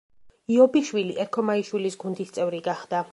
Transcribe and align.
იობიშვილი 0.53 1.13
ერქომაიშვილის 1.25 1.99
გუნდის 2.05 2.33
წევრი 2.39 2.63
გახდა. 2.69 3.05